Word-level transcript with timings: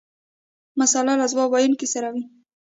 مساله 0.79 1.13
له 1.21 1.25
ځواب 1.31 1.49
ویونکي 1.51 1.87
سره 1.93 2.07
وي. 2.13 2.23